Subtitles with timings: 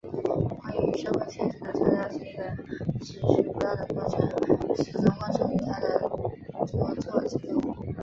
[0.57, 2.57] 关于社会现实的创造是一个
[3.05, 4.19] 持续不断的过程
[4.77, 5.99] 始终贯穿于他的
[6.65, 7.93] 着作之中。